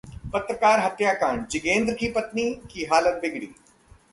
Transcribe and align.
पत्रकार 0.33 0.79
हत्याकांड: 0.79 1.45
जगेंद्र 1.47 1.93
की 1.93 2.11
पत्नी 2.11 2.49
की 2.71 2.85
हालत 2.85 3.19
बिगड़ी 3.21 3.53